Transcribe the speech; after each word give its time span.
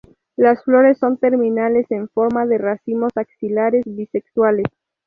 Las 0.35 0.63
flores 0.63 0.97
son 0.97 1.17
terminales 1.19 1.85
en 1.91 2.09
forma 2.09 2.47
de 2.47 2.57
racimos 2.57 3.11
axilares 3.15 3.83
bisexuales. 3.85 4.65